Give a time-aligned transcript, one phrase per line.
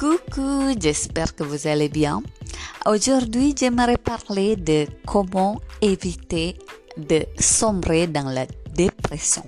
[0.00, 2.22] Coucou, j'espère que vous allez bien.
[2.86, 6.56] Aujourd'hui, j'aimerais parler de comment éviter
[6.96, 9.44] de sombrer dans la dépression.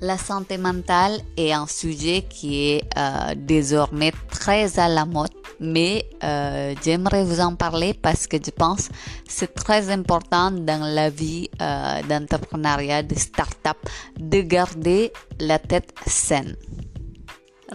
[0.00, 5.28] La santé mentale est un sujet qui est euh, désormais très à la mode,
[5.60, 8.94] mais euh, j'aimerais vous en parler parce que je pense que
[9.28, 13.76] c'est très important dans la vie euh, d'entrepreneuriat, de start-up,
[14.18, 16.56] de garder la tête saine.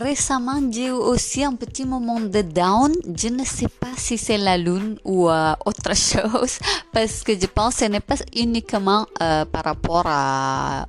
[0.02, 2.94] Récemment, j'ai eu aussi un petit moment de down.
[3.18, 6.58] Je ne sais pas si c'est la lune ou euh, autre chose,
[6.94, 10.06] parce que je pense que ce n'est pas uniquement euh, par rapport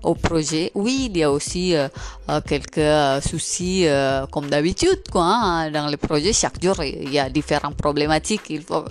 [0.04, 0.70] au projet.
[0.76, 1.88] Oui, il y a aussi euh,
[2.46, 3.86] quelques soucis,
[4.30, 5.24] comme d'habitude, quoi.
[5.24, 8.84] Hein, dans le projet, chaque jour, il y a différentes problématiques qu'il faut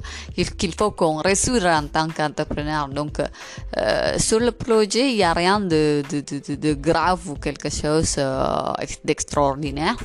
[0.58, 2.90] qu'il faut qu'on résoudre en tant qu'entrepreneur.
[2.90, 3.20] Donc,
[4.18, 6.04] sur le projet, il n'y a rien de,
[6.74, 8.20] grave ou quelque chose
[9.06, 9.96] d'extraordinaire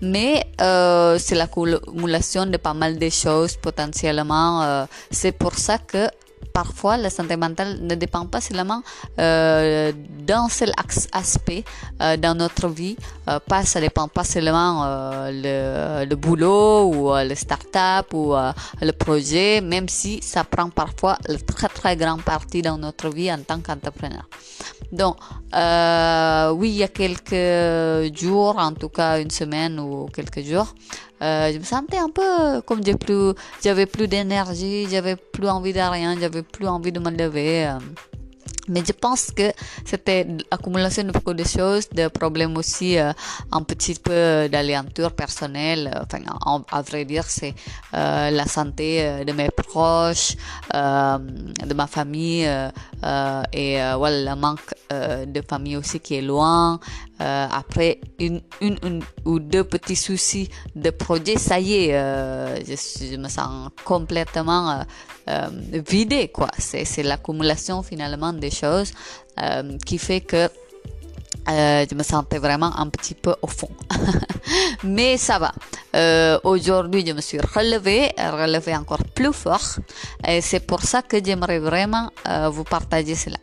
[0.00, 4.62] mais euh, c'est l'accumulation de pas mal de choses potentiellement.
[4.62, 6.08] Euh, c'est pour ça que
[6.52, 8.82] parfois la santé mentale ne dépend pas seulement
[9.18, 10.72] euh, d'un seul
[11.12, 11.64] aspect
[12.00, 12.96] euh, dans notre vie.
[13.28, 18.34] Euh, pas, ça dépend pas seulement euh, le, le, boulot ou euh, le start-up ou
[18.80, 23.32] le projet, même si ça prend parfois une très très grande partie dans notre vie
[23.32, 24.28] en tant qu'entrepreneur.
[24.92, 25.16] Donc,
[26.58, 30.74] oui, il y a quelques jours, en tout cas une semaine ou quelques jours,
[31.22, 35.72] euh, je me sentais un peu comme j'ai plus, j'avais plus d'énergie, j'avais plus envie
[35.72, 37.72] de rien, j'avais plus envie de me lever.
[38.68, 39.52] Mais je pense que
[39.84, 43.12] c'était l'accumulation de beaucoup de choses, de problèmes aussi, euh,
[43.52, 45.90] un petit peu d'alentour personnelle.
[46.02, 46.22] Enfin,
[46.72, 47.54] à vrai dire, c'est
[47.94, 50.36] euh, la santé euh, de mes proches,
[50.72, 52.44] de ma famille,
[53.52, 56.80] et voilà, le manque de famille aussi qui est loin.
[57.18, 58.40] après une,
[59.24, 64.84] ou deux petits soucis de projet, ça y est, je, me sens complètement
[65.72, 66.48] vidé, quoi.
[66.58, 68.92] C'est l'accumulation finalement des choses
[69.40, 70.48] euh, qui fait que
[71.48, 73.70] euh, je me sentais vraiment un petit peu au fond.
[74.82, 75.52] Mais ça va.
[75.94, 79.78] Euh, Aujourd'hui, je me suis relevée, relevée encore plus fort.
[80.26, 83.36] Et c'est pour ça que j'aimerais vraiment euh, vous partager cela.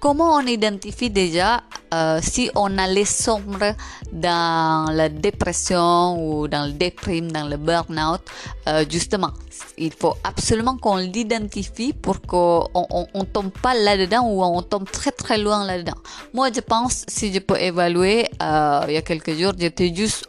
[0.00, 1.62] Comment on identifie déjà
[1.96, 3.74] euh, si on allait sombre
[4.12, 8.20] dans la dépression ou dans le déprime, dans le burn-out
[8.68, 9.32] euh, Justement,
[9.78, 14.88] il faut absolument qu'on l'identifie pour qu'on on, on tombe pas là-dedans ou on tombe
[14.90, 15.98] très très loin là-dedans.
[16.34, 20.28] Moi, je pense, si je peux évaluer, euh, il y a quelques jours, j'étais juste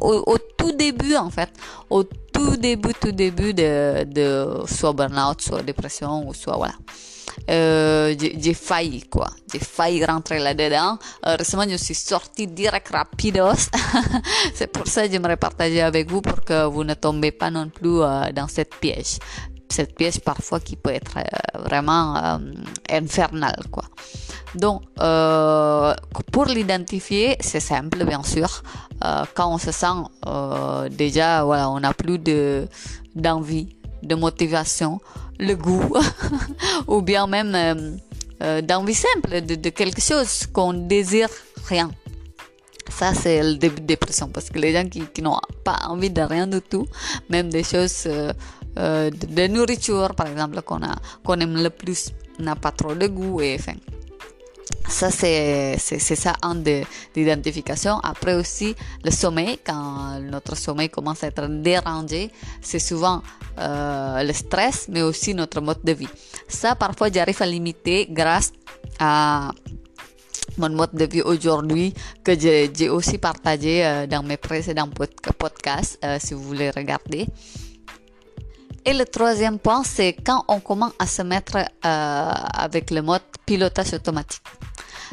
[0.00, 1.50] au, tout début en fait,
[1.90, 6.74] au tout début, tout début de, de soit burn-out, soit dépression ou soit voilà.
[7.50, 9.28] Euh, j'ai failli quoi.
[9.52, 10.98] J'ai failli rentrer là-dedans.
[11.24, 13.68] Récemment je suis sortie direct rapidos.
[14.54, 17.68] C'est pour ça que j'aimerais partager avec vous pour que vous ne tombez pas non
[17.68, 19.18] plus euh, dans cette piège.
[19.68, 22.38] Cette piège parfois qui peut être euh, vraiment euh,
[22.90, 23.84] infernale quoi.
[24.54, 24.82] Donc
[26.30, 28.62] pour l'identifier c'est simple bien sûr.
[29.34, 29.98] Quand on se sent
[30.90, 32.68] déjà voilà on n'a plus de
[33.14, 35.00] d'envie de motivation
[35.38, 35.94] le goût
[36.86, 37.96] ou bien même euh,
[38.42, 41.28] euh, d'envie simple de, quelque chose qu'on désire
[41.68, 41.90] rien.
[42.88, 46.10] Ça, c'est le début de dépression parce que les gens qui, qui n'ont pas envie
[46.10, 46.86] de rien du tout,
[47.30, 48.32] même des choses euh,
[48.76, 50.80] de, de, nourriture, par exemple, qu'on
[51.24, 53.74] qu'on aime le plus, n'a pas trop de goût et enfin,
[54.92, 56.54] ça, c'est ça un
[57.14, 57.98] d'identification.
[58.00, 62.30] Après aussi, le sommeil, quand notre sommeil commence à être dérangé,
[62.60, 63.22] c'est souvent
[63.58, 66.08] euh, le stress, mais aussi notre mode de vie.
[66.46, 68.52] Ça, parfois, j'arrive à limiter grâce
[68.98, 69.52] à
[70.58, 74.88] mon mode de vie aujourd'hui que j'ai aussi partagé euh, dans mes précédents
[75.38, 77.26] podcasts, euh, si vous voulez regarder.
[78.84, 83.94] Et le troisième point, c'est quand on commence à se mettre avec le mode pilotage
[83.94, 84.42] automatique.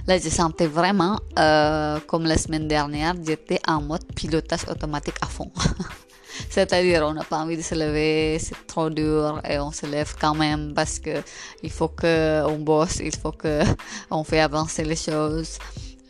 [0.08, 5.28] Là, je sentais vraiment, euh, comme la semaine dernière, j'étais en mode pilotage automatique à
[5.28, 5.52] fond.
[6.50, 10.16] C'est-à-dire, on n'a pas envie de se lever, c'est trop dur et on se lève
[10.20, 11.22] quand même parce que
[11.64, 13.62] il faut que on bosse, il faut que
[14.12, 15.58] on fait avancer les choses.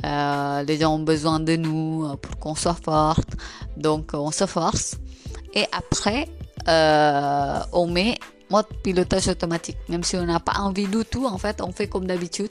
[0.06, 3.30] Euh, les gens ont besoin de nous pour qu'on soit forte,
[3.76, 4.96] donc on se force.
[5.54, 6.28] Et après,
[6.68, 8.18] euh, on met
[8.50, 9.78] mode pilotage automatique.
[9.88, 12.50] Même si on n'a pas envie du tout, en fait, on fait comme d'habitude.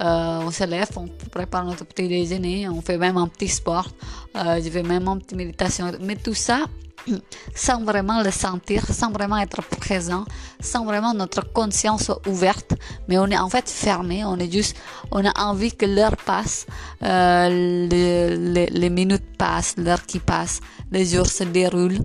[0.00, 3.88] Euh, on se lève, on prépare notre petit déjeuner, on fait même un petit sport,
[4.36, 5.92] euh, je fais même une petite méditation.
[6.00, 6.66] Mais tout ça,
[7.54, 10.24] sans vraiment le sentir, sans vraiment être présent,
[10.60, 12.74] sans vraiment notre conscience ouverte,
[13.08, 14.76] mais on est en fait fermé, on est juste,
[15.10, 16.66] on a envie que l'heure passe,
[17.02, 22.00] euh, les, les, minutes passent, l'heure qui passe, les jours se déroulent,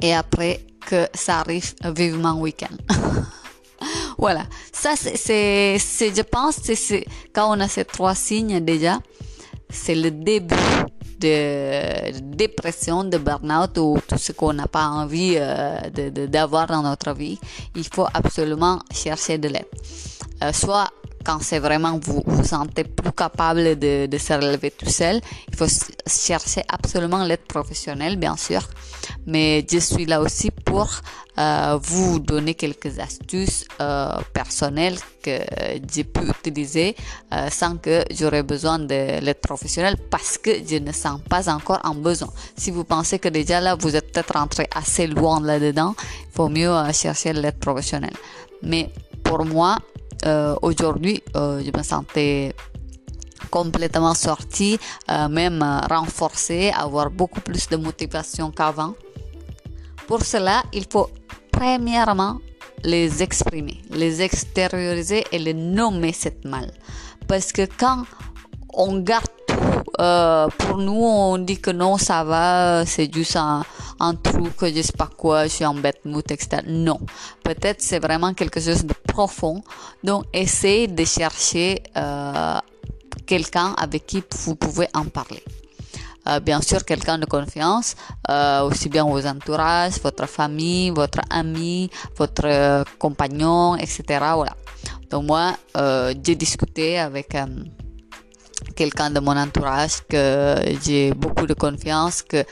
[0.00, 2.74] et après que ça arrive vivement week-end.
[4.18, 7.04] voilà, ça c'est, je pense, c'est
[7.34, 8.98] quand on a ces trois signes déjà,
[9.68, 10.56] c'est le début
[11.20, 15.78] de dépression, de burn-out ou tout ce qu'on n'a pas envie euh,
[16.26, 17.38] d'avoir dans notre vie,
[17.76, 19.66] il faut absolument chercher de l'aide.
[20.42, 20.88] Euh, soit
[21.28, 25.20] quand c'est vraiment vous vous sentez plus capable de, de, se relever tout seul,
[25.50, 25.66] il faut
[26.06, 28.62] chercher absolument l'aide professionnelle, bien sûr.
[29.26, 30.88] Mais je suis là aussi pour
[31.38, 35.36] euh, vous donner quelques astuces euh, personnelles que
[35.92, 36.96] j'ai pu utiliser
[37.34, 41.80] euh, sans que j'aurais besoin de l'aide professionnelle parce que je ne sens pas encore
[41.84, 42.30] en besoin.
[42.56, 46.48] Si vous pensez que déjà là, vous êtes peut-être rentré assez loin là-dedans, il faut
[46.48, 48.16] mieux chercher l'aide professionnelle.
[48.62, 48.90] Mais
[49.22, 49.76] pour moi,
[50.26, 52.54] euh, aujourd'hui, euh, je me sentais
[53.50, 54.78] complètement sortie,
[55.10, 58.94] euh, même renforcée, avoir beaucoup plus de motivation qu'avant.
[60.06, 61.08] Pour cela, il faut
[61.52, 62.38] premièrement
[62.84, 66.70] les exprimer, les extérioriser et les nommer cette mal.
[67.26, 68.04] Parce que quand
[68.72, 69.26] on garde
[69.98, 73.64] tout pour nous, on dit que non, ça va, c'est juste un,
[74.22, 76.62] truc, je sais pas quoi, je suis en bête mood, etc.
[76.66, 77.00] Non.
[77.42, 79.62] Peut-être c'est vraiment quelque chose de profond.
[80.04, 82.58] Donc, essayez de chercher euh,
[83.26, 85.42] quelqu'un avec qui vous pouvez en parler.
[86.28, 87.96] Euh, bien sûr, quelqu'un de confiance,
[88.30, 94.02] euh, aussi bien vos entourages, votre famille, votre ami, votre euh, compagnon, etc.
[94.34, 94.54] Voilà.
[95.10, 97.46] Donc moi, euh, j'ai discuté avec euh,
[98.74, 102.44] quelqu'un de mon entourage que j'ai beaucoup de confiance, que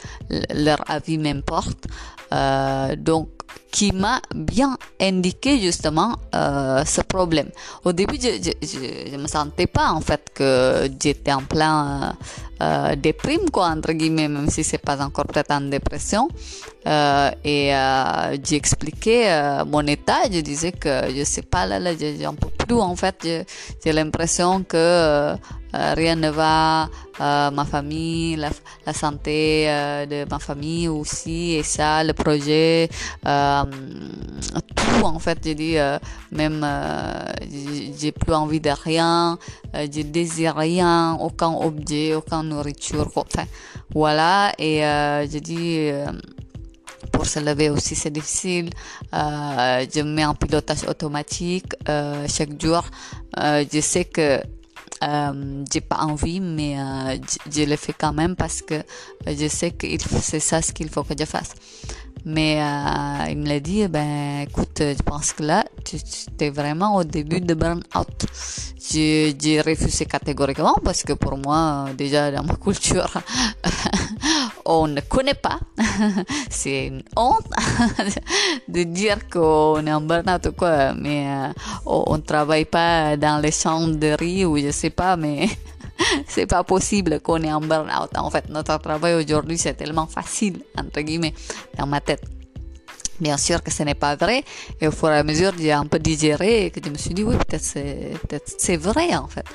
[0.55, 1.87] leur avis m'importe.
[2.33, 3.29] Euh, donc,
[3.71, 7.51] qui m'a bien indiqué justement euh, ce problème.
[7.85, 12.17] Au début, je, je, me sentais pas en fait que j'étais en plein
[12.63, 16.29] euh, déprime quoi entre guillemets, même si c'est pas encore peut-être en dépression.
[16.87, 18.37] Euh, et euh,
[19.07, 20.21] euh, mon état.
[20.33, 23.27] Je disais que je sais pas là, là, j'en peux plus en fait.
[23.85, 25.37] J'ai l'impression que
[25.77, 26.89] euh, rien ne va,
[27.21, 28.51] euh, ma famille, la,
[28.93, 32.89] santé euh, de ma famille aussi, et ça, le projet,
[33.27, 33.46] euh,
[34.75, 35.77] tout en fait, j'ai dit,
[36.33, 36.67] même
[37.99, 39.39] j'ai plus envie de rien,
[39.75, 43.45] je désire rien, aucun objet, aucune nourriture, enfin,
[43.93, 44.81] voilà, et
[45.31, 45.91] j'ai dit,
[47.13, 48.71] pour se lever aussi c'est difficile.
[49.15, 52.85] Euh, je mets en pilotage automatique euh, chaque jour.
[53.39, 54.41] Euh, je sais que
[55.03, 57.17] euh, j'ai pas envie, mais euh,
[57.51, 58.83] je, le fais quand même parce que
[59.27, 59.87] je sais que
[60.21, 61.55] c'est ça ce qu'il faut que je fasse.
[62.29, 65.97] Mais euh, il me l'a dit, ben écoute, je pense que là, tu,
[66.41, 68.27] es vraiment au début de burn-out.
[68.91, 73.13] J'ai refusé catégoriquement parce que pour moi, déjà dans ma culture,
[74.65, 75.61] on ne connaît pas.
[76.51, 77.47] C'est une honte
[78.67, 81.53] de dire qu'on est en burn-out ou quoi, mais euh,
[81.87, 85.49] on ne travaille pas dans les champs de riz ou je sais pas, mais
[86.29, 88.11] c'est pas possible qu'on est en burn-out.
[88.17, 91.35] En fait, notre travail aujourd'hui, c'est tellement facile, entre guillemets,
[91.79, 92.23] dans ma tête.
[93.21, 94.45] Bien sûr que ce n'est pas vrai.
[94.81, 97.15] Et au fur et à mesure, j'ai un peu digéré et que je me suis
[97.15, 98.13] dit, oui, peut-être c'est,
[98.59, 99.47] c'est vrai, en fait.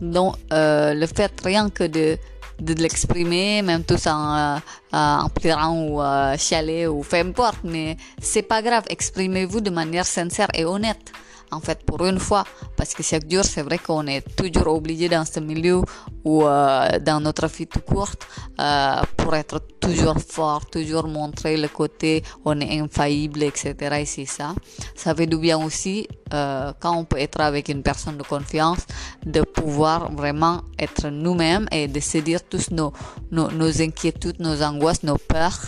[0.00, 2.18] Donc, euh, le fait rien que de,
[2.60, 4.58] de l'exprimer, même tout en, euh,
[4.92, 8.84] en pleurant ou euh, ou peu importe, mais c'est pas grave.
[8.90, 11.12] Exprimez-vous de manière sincère et honnête
[11.50, 12.44] en fait pour une fois
[12.76, 15.82] parce que chaque jour c'est vrai qu'on est toujours obligé dans ce milieu
[16.24, 18.26] ou euh, dans notre vie tout courte
[18.60, 24.26] euh, pour être toujours fort toujours montrer le côté on est infaillible etc et c'est
[24.26, 24.54] ça.
[24.94, 28.80] Ça fait du bien aussi euh, quand on peut être avec une personne de confiance
[29.24, 32.92] de pouvoir vraiment être nous-mêmes et de se tous nos,
[33.30, 35.60] nos, nos inquiétudes nos angoisses nos peurs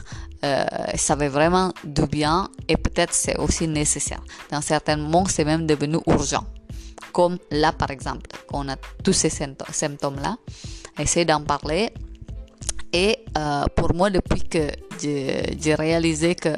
[0.44, 0.64] euh,
[0.96, 4.22] ça fait vraiment du bien et peut-être c'est aussi nécessaire.
[4.50, 6.44] Dans certains moments, c'est même devenu urgent.
[7.12, 10.36] Comme là, par exemple, qu'on a tous ces symptômes-là,
[10.98, 11.92] essayer d'en parler.
[12.92, 14.68] Et euh, pour moi, depuis que
[15.00, 16.56] j'ai réalisé que,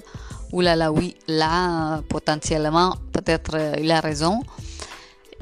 [0.52, 4.40] oulala, oui, là, potentiellement, peut-être euh, il a raison,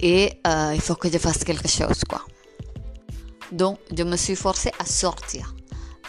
[0.00, 2.22] et euh, il faut que je fasse quelque chose, quoi.
[3.52, 5.54] Donc, je me suis forcée à sortir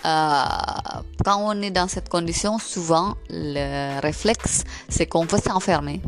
[0.03, 6.01] quand on est dans cette condition, souvent le réflexe, c'est qu'on veut s'enfermer.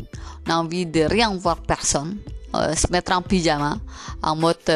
[0.46, 2.16] On a envie de rien voir personne,
[2.54, 3.78] se mettre en pyjama,
[4.22, 4.68] en mode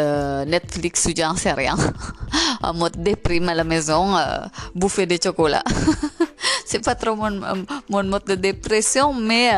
[0.47, 1.77] Netflix ou j'en sais rien,
[2.63, 4.17] en mode déprime à la maison,
[4.75, 5.65] bouffer des chocolats.
[6.65, 7.41] c'est pas trop mon,
[7.89, 9.51] mon, mode de dépression, mais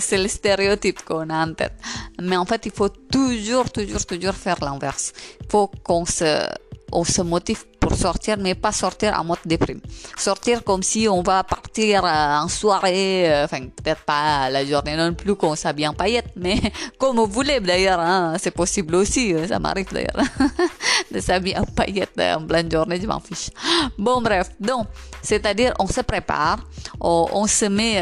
[0.00, 1.74] c'est le stéréotype qu'on a en tête.
[2.20, 5.12] Mais en fait, il faut toujours, toujours, toujours faire l'inverse.
[5.40, 6.46] Il faut qu'on se,
[6.92, 7.64] on se motive
[7.96, 9.80] sortir, mais pas sortir en mode déprime.
[10.16, 14.96] Sortir comme si on va partir euh, en soirée, euh, enfin peut-être pas la journée
[14.96, 16.56] non plus qu'on s'habille en paillettes, mais
[16.98, 20.24] comme vous voulez d'ailleurs, hein, c'est possible aussi, euh, ça m'arrive d'ailleurs,
[21.12, 23.50] de s'habiller en paillettes en pleine journée, je m'en fiche.
[23.98, 24.86] Bon bref, donc,
[25.22, 26.58] c'est-à-dire on se prépare,
[27.00, 28.00] on, se met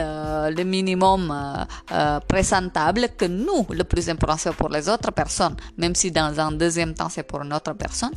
[0.51, 1.33] le minimum
[2.29, 6.95] présentable que nous, le plus important pour les autres personnes, même si dans un deuxième
[6.95, 8.13] temps c'est pour une autre personne,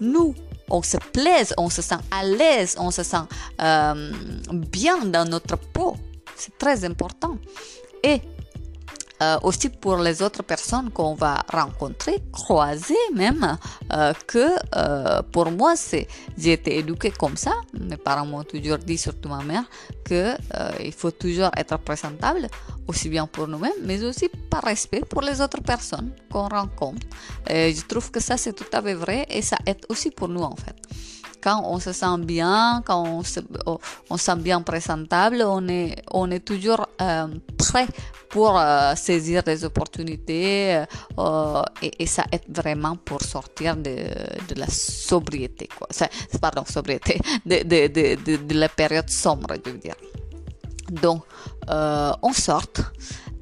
[0.00, 0.34] nous,
[0.70, 3.24] on se plaise, on se sent à l'aise, on se sent
[3.60, 4.12] euh,
[4.52, 5.96] bien dans notre peau.
[6.36, 7.36] C'est très important.
[8.02, 8.22] Et
[9.22, 13.58] euh, aussi pour les autres personnes qu'on va rencontrer, croiser même,
[13.92, 14.48] euh, que
[15.32, 16.08] pour moi, c'est,
[16.38, 17.52] j'ai été éduquée comme ça.
[17.78, 19.64] Mes parents m'ont toujours dit, surtout ma mère,
[20.04, 20.34] que
[20.82, 22.48] il faut toujours être présentable,
[22.86, 27.06] aussi bien pour nous-mêmes, mais aussi par respect pour les autres personnes qu'on rencontre.
[27.48, 30.42] Je trouve que ça, c'est tout à fait vrai et ça aide aussi pour nous,
[30.42, 30.76] en fait
[31.42, 33.40] quand on se sent bien, quand on se,
[34.10, 37.86] on sent bien présentable, on est, on est toujours euh, prêt
[38.28, 40.84] pour euh, saisir des opportunités
[41.18, 43.96] euh, et, et, ça aide vraiment pour sortir de,
[44.48, 45.88] de la sobriété, quoi.
[46.40, 49.94] pardon, sobriété, de, de, de, de, la période sombre, je veux dire.
[50.90, 51.22] Donc,
[51.68, 52.66] on sort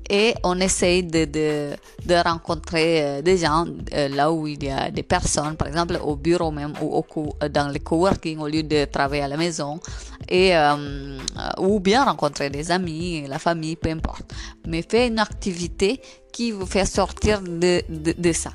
[0.08, 1.70] et on essaye de, de,
[2.06, 5.98] de rencontrer euh, des gens euh, là où il y a des personnes, par exemple
[6.02, 7.04] au bureau même ou
[7.50, 9.80] dans le coworking au lieu de travailler à la maison
[10.28, 11.18] et euh,
[11.58, 14.32] ou bien rencontrer des amis, la famille, peu importe.
[14.66, 16.00] Mais faites une activité
[16.32, 18.50] qui vous fait sortir de, de ça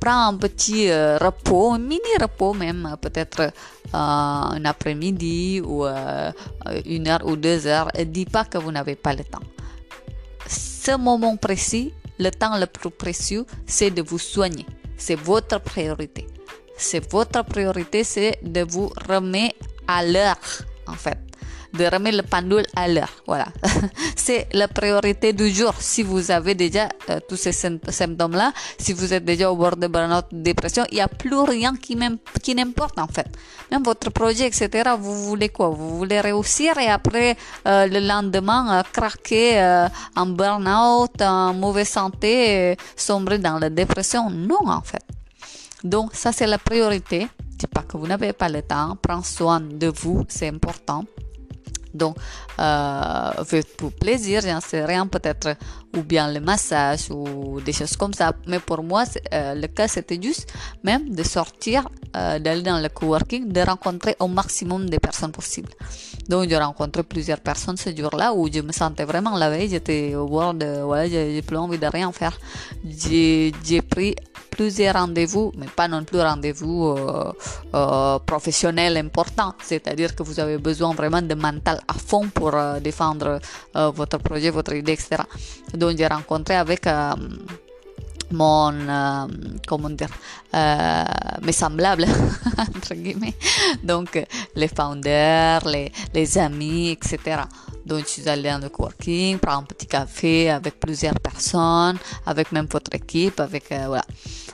[0.00, 3.50] prends un petit repos, un mini repos même, peut-être euh,
[3.92, 5.84] un après-midi ou
[6.86, 7.90] une heure ou deux heures.
[7.94, 9.40] Et dis pas que vous n'avez pas le temps
[10.80, 14.66] ce moment précis, le temps le plus précieux, c'est de vous soigner.
[14.96, 16.26] C'est votre priorité.
[16.76, 20.38] C'est votre priorité, c'est de vous remettre à l'heure,
[20.86, 21.29] en fait
[21.72, 23.12] de remettre le pendule à l'heure.
[23.26, 23.46] Voilà.
[24.16, 25.74] C'est la priorité du jour.
[25.78, 29.86] Si vous avez déjà euh, tous ces symptômes-là, si vous êtes déjà au bord de
[29.86, 33.26] burn-out, dépression, il n'y a plus rien qui, n'importe en fait.
[33.70, 35.68] Même votre projet, etc., vous voulez quoi?
[35.68, 37.36] Vous voulez réussir et après,
[37.66, 39.86] euh, le lendemain, euh, craquer
[40.16, 44.30] en burn-out, en mauvaise santé, sombrer dans la dépression?
[44.30, 45.02] Non, en fait.
[45.84, 47.28] Donc, ça, c'est la priorité.
[47.60, 48.96] Je pas que vous n'avez pas le temps.
[49.00, 51.04] Prends soin de vous, c'est important.
[51.94, 52.16] Donc,
[52.58, 55.56] euh, pour plaisir, j'en sais rien, peut-être,
[55.96, 58.32] ou bien le massage, ou des choses comme ça.
[58.46, 60.52] Mais pour moi, euh, le cas, c'était juste
[60.84, 65.70] même de sortir, euh, d'aller dans le coworking, de rencontrer au maximum de personnes possibles.
[66.28, 70.14] Donc, j'ai rencontré plusieurs personnes ce jour-là où je me sentais vraiment la veille, j'étais
[70.14, 72.38] au bord de, voilà, j'ai plus envie de rien faire.
[72.84, 74.14] J'ai pris
[74.50, 77.32] plusieurs rendez-vous, mais pas non plus rendez-vous euh,
[77.74, 79.54] euh, professionnels importants.
[79.62, 83.40] C'est-à-dire que vous avez besoin vraiment de mental à fond pour euh, défendre
[83.76, 85.22] euh, votre projet, votre idée, etc.
[85.74, 87.12] Donc j'ai rencontré avec euh,
[88.32, 89.28] mon,
[89.66, 90.10] comment dire,
[91.42, 92.06] mes semblables,
[92.58, 93.34] entre guillemets.
[93.82, 97.42] Donc, les founders, les, les amis, etc.
[97.90, 102.68] Donc, je suis allée le coworking, prendre un petit café avec plusieurs personnes, avec même
[102.70, 104.04] votre équipe, avec, euh, voilà.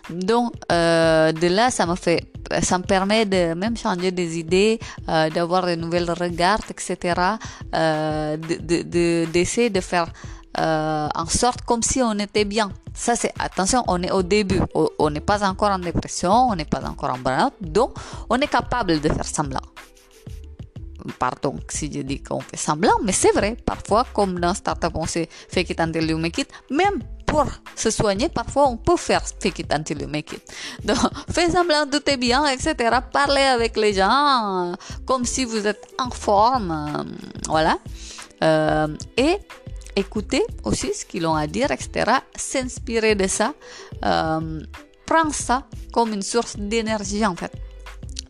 [0.09, 2.25] Donc, euh, de là, ça me fait,
[2.63, 6.97] ça me permet de même changer des idées, euh, d'avoir de nouvelles regards, etc.
[7.75, 10.07] Euh, d'essayer de, de, de faire
[10.59, 12.71] en sorte comme si on était bien.
[12.95, 14.63] Ça, c'est, attention, on est au début.
[14.99, 17.53] On n'est pas encore en dépression, on n'est pas encore en burn-out.
[17.61, 17.91] Donc,
[18.31, 19.61] on est capable de faire semblant.
[21.19, 23.57] Pardon si je dis qu'on fait semblant, mais c'est vrai.
[23.65, 26.49] Parfois, comme dans Startup, on sait fake it until you make it.
[26.71, 29.99] Même pour se soigner, parfois, on peut faire fake it until.
[29.99, 30.97] Donc,
[31.31, 32.99] faites semblant, tout est bien, etc.
[33.13, 36.71] Parlez avec les gens comme si vous êtes en forme.
[36.71, 37.03] Euh,
[37.47, 37.79] voilà.
[38.45, 39.39] Euh, et
[39.97, 42.19] écouter aussi ce qu'ils ont à dire, etc.
[42.35, 43.55] S'inspirer de ça.
[44.05, 44.61] Euh,
[45.07, 47.53] prends ça comme une source d'énergie en fait.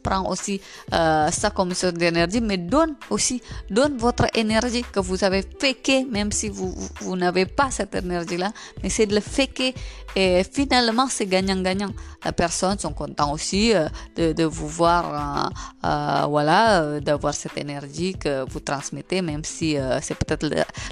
[0.06, 0.60] Prends aussi
[0.92, 6.04] euh, ça comme source d'énergie, mais donne aussi, donne votre énergie que vous avez faké,
[6.04, 9.72] même si vous, vous, n'avez pas cette énergie-là, mais c'est de le faker
[10.14, 11.90] et finalement c'est gagnant-gagnant.
[12.24, 18.14] La personne sont contents aussi euh, de, vous voir, euh, euh voilà, d'avoir cette énergie
[18.14, 20.46] que vous transmettez, même si c'est peut-être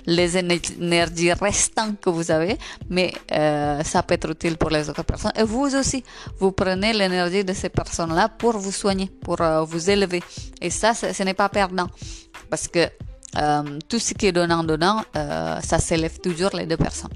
[0.07, 2.59] les énergies restantes que vous avez,
[2.91, 3.13] mais
[3.93, 5.33] ça peut être utile pour les autres personnes.
[5.37, 6.03] Et vous aussi,
[6.39, 10.23] vous prenez l'énergie de ces personnes-là pour vous soigner, pour vous élever.
[10.61, 11.89] Et ça, ce n'est pas perdant.
[12.51, 12.89] Parce que
[13.37, 17.11] euh, tout ce qui est donnant-donnant, euh, ça s'élève toujours les deux personnes.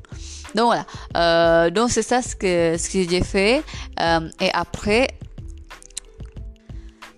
[0.54, 0.86] Donc voilà.
[1.16, 3.62] Euh, donc c'est ça ce que, ce que j'ai fait.
[4.00, 5.08] Euh, et après,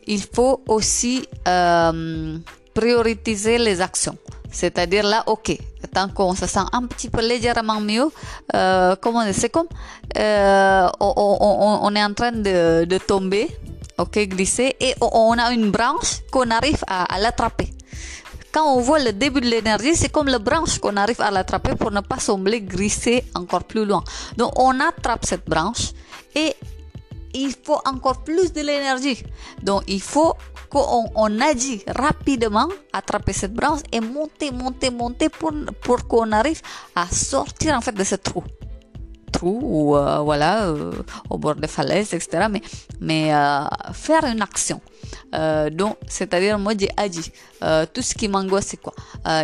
[0.07, 2.39] il faut aussi euh,
[2.75, 4.17] prioriser les actions.
[4.51, 5.57] C'est-à-dire là, ok,
[5.95, 8.11] tant qu'on se sent un petit peu légèrement mieux,
[8.55, 9.69] euh, comment c'est comme
[10.19, 13.49] on, on, on, est en train de, de tomber,
[14.01, 17.71] ok, glisser, et on a une branche qu'on arrive à, à l'attraper
[18.53, 21.77] quand on voit le début de l'énergie, c'est comme la branche qu'on arrive à l'attraper
[21.77, 24.03] pour ne pas sembler glisser encore plus loin.
[24.37, 25.93] Donc on attrape cette branche
[26.35, 26.55] et
[27.35, 29.23] il faut encore plus de l'énergie.
[29.63, 30.35] Donc il faut
[30.69, 35.53] qu'on on agit rapidement, attraper cette branche et monter, monter, monter pour,
[35.83, 36.61] pour qu'on arrive
[36.95, 38.43] à sortir en fait de ce trou
[39.31, 40.93] trou ou euh, voilà euh,
[41.29, 42.63] au bord des falaises etc mais
[43.01, 44.81] mais euh, faire une action
[45.73, 47.33] donc, c'est-à-dire, moi, j'ai agi.
[47.93, 48.93] Tout ce qui m'angoisse, c'est quoi?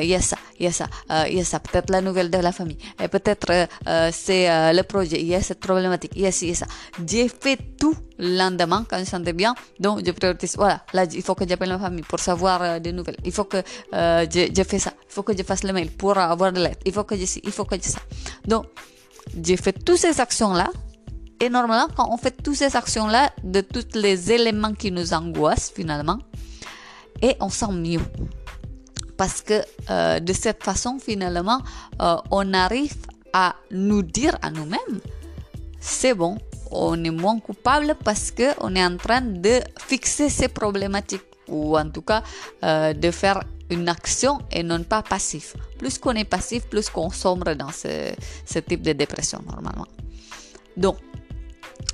[0.00, 0.86] Il y a ça, il y a ça,
[1.28, 1.60] il y a ça.
[1.60, 2.78] Peut-être la nouvelle de la famille.
[3.02, 3.68] Et peut-être
[4.12, 5.20] c'est le projet.
[5.20, 6.12] Il y a cette problématique.
[6.16, 6.66] Il y a ci, il y a ça.
[7.06, 9.54] J'ai fait tout le lendemain quand je sentais bien.
[9.78, 10.56] Donc, je priorise.
[10.56, 13.18] Voilà, là, il faut que j'appelle ma famille pour savoir des nouvelles.
[13.24, 13.62] Il faut que
[13.92, 14.92] je, je fais ça.
[15.08, 16.78] Il faut que je fasse le mail pour avoir de l'aide.
[16.84, 18.00] Il faut que je ci, il faut que je ça.
[18.46, 18.66] Donc,
[19.42, 20.70] j'ai fait toutes ces actions-là
[21.40, 25.70] et normalement, quand on fait toutes ces actions-là, de tous les éléments qui nous angoissent
[25.74, 26.18] finalement,
[27.20, 28.00] et on sent mieux.
[29.16, 31.60] Parce que euh, de cette façon, finalement,
[32.00, 32.94] euh, on arrive
[33.32, 35.00] à nous dire à nous-mêmes,
[35.78, 36.38] c'est bon,
[36.70, 41.78] on est moins coupable parce que on est en train de fixer ces problématiques ou
[41.78, 42.22] en tout cas
[42.64, 45.56] euh, de faire une action et non pas passif.
[45.78, 48.12] Plus qu'on est passif, plus qu'on sombre dans ce,
[48.44, 49.86] ce type de dépression normalement.
[50.76, 50.96] Donc,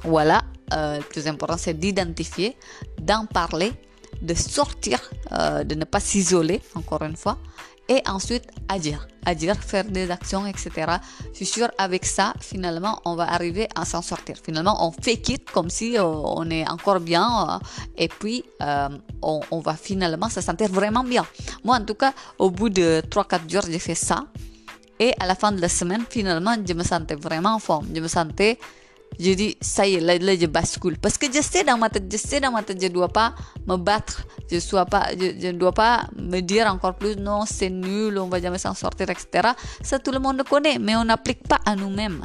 [0.05, 2.57] voilà, euh, le plus important, c'est d'identifier,
[3.00, 3.73] d'en parler,
[4.21, 4.99] de sortir,
[5.33, 7.38] euh, de ne pas s'isoler, encore une fois,
[7.89, 10.71] et ensuite agir, agir, faire des actions, etc.
[11.33, 14.37] Je suis sûr, avec ça, finalement, on va arriver à s'en sortir.
[14.43, 17.61] Finalement, on fait quitte comme si euh, on est encore bien,
[17.97, 21.27] et puis on, on, va finalement se sentir vraiment bien.
[21.64, 24.27] Moi, en tout cas, au bout de 3-4 jours, j'ai fait ça.
[24.99, 27.88] Et à la fin de la semaine, finalement, je me sentais vraiment en forme.
[27.95, 28.59] Je me sentais
[29.18, 32.51] Jadi saya là, je bascule parce que je sais dans ma tête, je sais dans
[32.51, 33.35] ma tête, je dois pas
[33.66, 38.18] me battre, je dois pas, je, dois pas me dire encore plus non c'est nul,
[38.18, 39.51] on va jamais s'en sortir, etc.
[39.83, 42.25] Ça tout le monde connaît, mais on n'applique pas à nous-mêmes.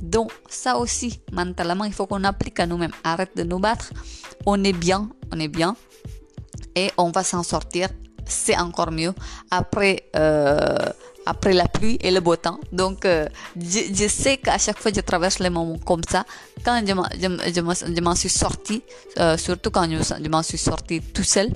[0.00, 2.92] Donc ça aussi mentalement il faut qu'on applique à nous-mêmes.
[3.04, 3.92] Arrête de nous battre,
[4.46, 5.76] on est bien, on est bien
[6.74, 7.88] et on va s'en sortir.
[8.24, 9.12] C'est encore mieux
[9.50, 10.08] après.
[10.16, 10.76] Euh,
[11.26, 11.66] après la
[12.00, 12.58] et le beau temps.
[12.72, 16.24] Donc, euh, je, sais qu'à chaque fois, je traverse les moments comme ça.
[16.64, 18.82] Quand je, m'en suis sortie,
[19.18, 21.48] euh, surtout quand je, m'en suis sortie tout seul,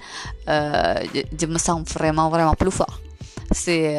[0.48, 0.94] euh,
[1.40, 3.00] je, me sens vraiment, vraiment plus fort.
[3.52, 3.96] C'est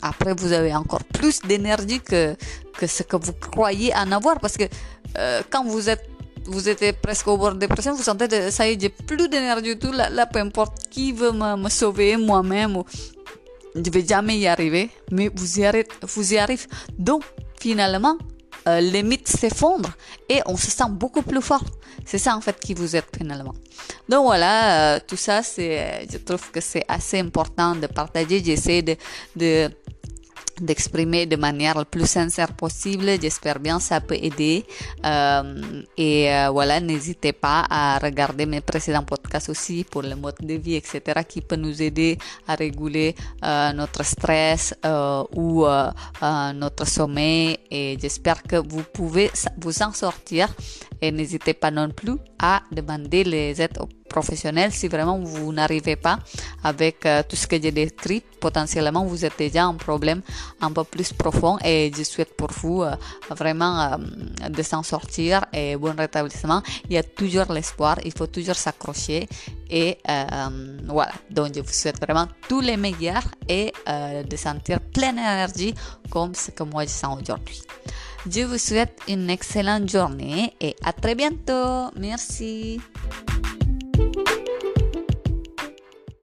[0.00, 2.34] après vous avez encore plus d'énergie que
[2.86, 4.64] ce que vous croyez en avoir parce que
[5.50, 6.08] quand vous êtes
[6.46, 9.28] vous êtes presque au bord de dépression, vous sentez que ça y est, j'ai plus
[9.28, 12.84] d'énergie du tout, là, là, peu importe qui veut me, me sauver, moi-même, ou
[13.76, 15.88] je vais jamais y arriver, mais vous y arrivez.
[16.02, 16.66] Vous y arrivez.
[16.98, 17.22] Donc,
[17.60, 18.16] finalement,
[18.68, 19.92] euh, les mythes s'effondrent
[20.28, 21.62] et on se sent beaucoup plus fort.
[22.04, 23.54] C'est ça en fait qui vous êtes finalement.
[24.08, 28.42] Donc voilà, euh, tout ça, je trouve que c'est assez important de partager.
[28.44, 28.96] J'essaie de,
[29.36, 29.70] de
[30.60, 33.06] d'exprimer de manière la plus sincère possible.
[33.20, 34.64] J'espère bien ça peut aider.
[35.04, 40.36] Euh, et euh, voilà, n'hésitez pas à regarder mes précédents podcasts aussi pour le mode
[40.40, 43.14] de vie, etc., qui peut nous aider à réguler
[43.44, 44.74] euh, notre stress
[45.34, 45.66] ou
[46.54, 47.58] notre sommeil.
[47.70, 50.48] Et j'espère que vous pouvez vous en sortir.
[51.00, 53.78] Et n'hésitez pas non plus à demander les aides
[54.16, 56.18] professionnels si vraiment vous n'arrivez pas
[56.64, 58.22] avec euh, tout ce que j'ai décrit.
[58.40, 60.20] Potentiellement, vous êtes déjà un problème
[60.66, 62.94] un peu plus profond et je souhaite pour vous euh,
[63.42, 66.60] vraiment euh, de s'en sortir et bon rétablissement.
[66.88, 69.28] Il y a toujours l'espoir, il faut toujours s'accrocher
[69.68, 69.98] et
[70.96, 71.14] voilà.
[71.36, 73.72] Donc, je vous souhaite vraiment tous les meilleurs et
[74.32, 75.74] de sentir pleine énergie
[76.10, 77.62] comme ce que moi je sens aujourd'hui.
[78.28, 81.90] Je vous souhaite une excellente journée et à très bientôt.
[81.96, 82.80] Merci.